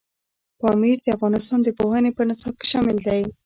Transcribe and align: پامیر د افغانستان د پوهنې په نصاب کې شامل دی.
پامیر 0.59 0.97
د 1.03 1.07
افغانستان 1.17 1.59
د 1.63 1.69
پوهنې 1.79 2.11
په 2.17 2.23
نصاب 2.29 2.55
کې 2.59 2.67
شامل 2.71 2.97
دی. 3.07 3.21